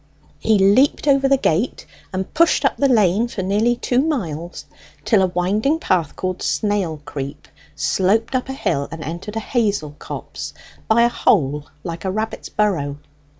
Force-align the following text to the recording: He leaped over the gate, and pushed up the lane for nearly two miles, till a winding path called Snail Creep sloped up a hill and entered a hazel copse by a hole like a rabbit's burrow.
He 0.39 0.57
leaped 0.57 1.07
over 1.07 1.27
the 1.29 1.37
gate, 1.37 1.85
and 2.11 2.33
pushed 2.33 2.65
up 2.65 2.75
the 2.75 2.89
lane 2.89 3.27
for 3.27 3.43
nearly 3.43 3.75
two 3.75 4.01
miles, 4.01 4.65
till 5.05 5.21
a 5.21 5.27
winding 5.27 5.77
path 5.77 6.15
called 6.15 6.41
Snail 6.41 7.03
Creep 7.05 7.47
sloped 7.75 8.33
up 8.33 8.49
a 8.49 8.53
hill 8.53 8.87
and 8.89 9.03
entered 9.03 9.35
a 9.35 9.39
hazel 9.39 9.95
copse 9.99 10.55
by 10.87 11.03
a 11.03 11.07
hole 11.09 11.67
like 11.83 12.03
a 12.03 12.09
rabbit's 12.09 12.49
burrow. 12.49 12.97